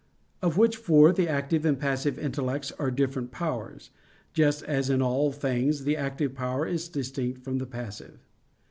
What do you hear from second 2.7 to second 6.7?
are different powers; just as in all things the active power